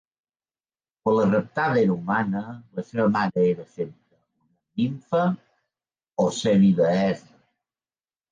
Quan 1.07 1.15
la 1.17 1.25
raptada 1.27 1.77
era 1.81 1.93
humana, 1.97 2.41
la 2.79 2.85
seva 2.87 3.05
mare 3.17 3.43
era 3.49 3.65
sempre 3.75 4.17
una 4.17 4.81
nimfa 4.81 5.21
o 6.23 6.25
semideessa. 6.39 7.31